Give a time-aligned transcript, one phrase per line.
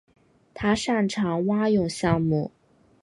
[0.55, 2.49] 他擅长蛙泳项目。